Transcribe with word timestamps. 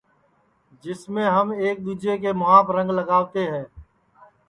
جسمیں 0.83 1.29
ہم 1.35 1.47
ایک 1.63 1.77
دؔوجے 1.85 2.13
کے 2.23 2.31
مُہاپ 2.39 2.65
رنگ 2.75 2.89
لگاوتے 2.99 3.43
ہے 3.51 3.63